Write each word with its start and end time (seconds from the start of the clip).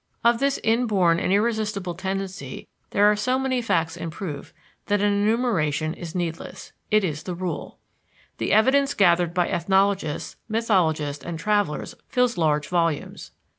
Of 0.23 0.39
this 0.39 0.59
inborn 0.63 1.19
and 1.19 1.31
irresistible 1.31 1.93
tendency 1.93 2.67
there 2.89 3.05
are 3.05 3.15
so 3.15 3.37
many 3.37 3.61
facts 3.61 3.95
in 3.95 4.09
proof 4.09 4.51
that 4.87 4.99
an 4.99 5.13
enumeration 5.13 5.93
is 5.93 6.15
needless: 6.15 6.71
it 6.89 7.03
is 7.03 7.21
the 7.21 7.35
rule. 7.35 7.77
The 8.39 8.51
evidence 8.51 8.95
gathered 8.95 9.31
by 9.31 9.47
ethnologists, 9.49 10.37
mythologists, 10.49 11.23
and 11.23 11.37
travelers 11.37 11.93
fills 12.09 12.35
large 12.35 12.67
volumes. 12.67 13.29